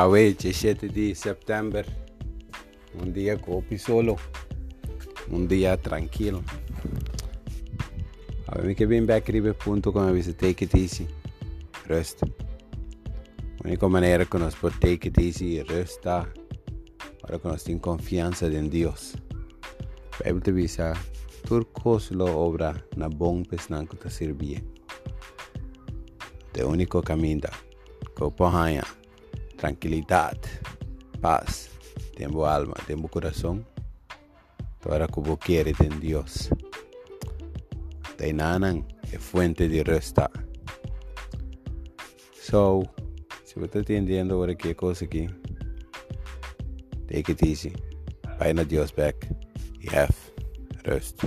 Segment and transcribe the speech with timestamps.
[0.00, 1.84] Hoy 17 de septiembre,
[3.02, 4.14] un día copi solo,
[5.28, 6.40] un día tranquilo.
[8.46, 11.08] A ver, que bien back punto con a take it easy,
[11.86, 12.22] rest.
[12.22, 12.30] La
[13.64, 16.32] única manera que nos puede take it easy resta
[17.20, 19.14] para que nos tenga confianza en Dios.
[20.24, 20.94] Bible te visa,
[21.46, 24.62] turcos lo obra na bom pesnan que te sirve.
[26.52, 27.48] De único camino,
[28.16, 28.84] que pohaya
[29.58, 30.38] tranquilidad,
[31.20, 31.68] paz,
[32.16, 33.66] tiempo alma, tiempo corazón,
[34.82, 36.48] para que vos quieres en Dios.
[38.16, 40.30] De nanan es fuente de resta.
[42.40, 42.82] So,
[43.44, 45.26] si vos estás entendiendo ahora qué cosa aquí,
[47.08, 47.72] take it easy.
[48.38, 49.28] Vayan a Dios back
[49.80, 50.14] y have
[50.84, 51.24] rest.